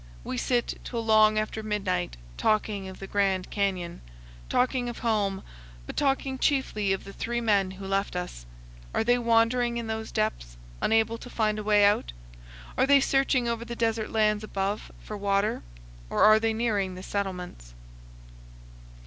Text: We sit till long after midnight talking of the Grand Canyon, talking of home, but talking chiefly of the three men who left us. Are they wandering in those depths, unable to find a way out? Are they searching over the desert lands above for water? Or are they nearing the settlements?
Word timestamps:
We 0.23 0.35
sit 0.39 0.79
till 0.83 1.05
long 1.05 1.37
after 1.37 1.61
midnight 1.61 2.17
talking 2.35 2.87
of 2.87 2.97
the 2.97 3.05
Grand 3.05 3.51
Canyon, 3.51 4.01
talking 4.49 4.89
of 4.89 4.97
home, 4.97 5.43
but 5.85 5.95
talking 5.95 6.39
chiefly 6.39 6.91
of 6.91 7.03
the 7.03 7.13
three 7.13 7.39
men 7.39 7.69
who 7.69 7.85
left 7.85 8.15
us. 8.15 8.47
Are 8.95 9.03
they 9.03 9.19
wandering 9.19 9.77
in 9.77 9.85
those 9.85 10.11
depths, 10.11 10.57
unable 10.81 11.19
to 11.19 11.29
find 11.29 11.59
a 11.59 11.63
way 11.63 11.85
out? 11.85 12.13
Are 12.79 12.87
they 12.87 12.99
searching 12.99 13.47
over 13.47 13.63
the 13.63 13.75
desert 13.75 14.09
lands 14.11 14.43
above 14.43 14.91
for 15.03 15.15
water? 15.15 15.61
Or 16.09 16.23
are 16.23 16.39
they 16.39 16.51
nearing 16.55 16.95
the 16.95 17.03
settlements? 17.03 17.75